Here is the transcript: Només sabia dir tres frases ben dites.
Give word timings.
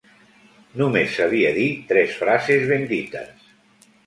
Només 0.81 1.13
sabia 1.19 1.51
dir 1.57 1.67
tres 1.93 2.17
frases 2.23 2.67
ben 2.73 2.89
dites. 2.95 3.47